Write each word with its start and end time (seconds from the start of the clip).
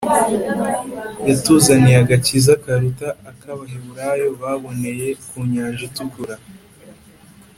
yatuzaniye 1.27 1.97
agakiza 2.03 2.53
karuta 2.63 3.07
ak’abaheburayo 3.29 4.27
baboneye 4.41 5.07
ku 5.27 5.37
nyanja 5.51 5.81
itukura. 5.89 6.35